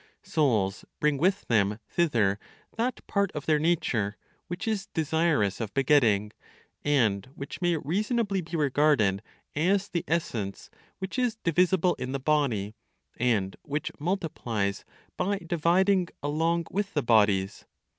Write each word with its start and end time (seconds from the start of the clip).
Souls 0.23 0.83
bring 0.99 1.19
with 1.19 1.45
them 1.45 1.77
thither 1.87 2.39
that 2.75 3.05
part 3.05 3.31
of 3.33 3.45
their 3.45 3.59
nature 3.59 4.17
which 4.47 4.67
is 4.67 4.87
desirous 4.95 5.61
of 5.61 5.71
begetting, 5.75 6.31
and 6.83 7.27
which 7.35 7.61
may 7.61 7.77
reasonably 7.77 8.41
be 8.41 8.57
regarded 8.57 9.21
as 9.55 9.87
the 9.89 10.03
essence 10.07 10.71
which 10.97 11.19
is 11.19 11.35
divisible 11.43 11.93
in 11.99 12.13
the 12.13 12.19
body, 12.19 12.73
and 13.17 13.57
which 13.61 13.91
multiplies 13.99 14.83
by 15.17 15.37
dividing 15.45 16.07
along 16.23 16.65
with 16.71 16.95
the 16.95 17.03
bodies. 17.03 17.65